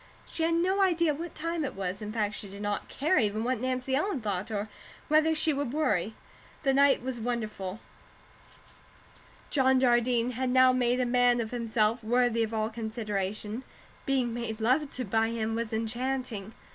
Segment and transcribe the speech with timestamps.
[0.25, 3.43] She had no idea what time it was; in fact, she did not care even
[3.43, 4.67] what Nancy Ellen thought or
[5.09, 6.15] whether she would worry.
[6.63, 7.79] The night was wonderful;
[9.51, 13.63] John Jardine had now made a man of himself worthy of all consideration;
[14.07, 16.55] being made love to by him was enchanting.